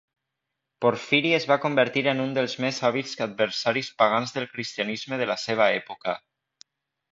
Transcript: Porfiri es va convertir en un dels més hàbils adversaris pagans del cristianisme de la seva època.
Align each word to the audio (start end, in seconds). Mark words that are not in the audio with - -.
Porfiri 0.85 1.33
es 1.39 1.45
va 1.51 1.57
convertir 1.65 2.03
en 2.13 2.23
un 2.23 2.31
dels 2.37 2.57
més 2.65 2.79
hàbils 2.89 3.13
adversaris 3.27 3.93
pagans 4.01 4.35
del 4.39 4.49
cristianisme 4.57 5.23
de 5.23 5.29
la 5.35 5.39
seva 5.47 5.71
època. 5.83 6.19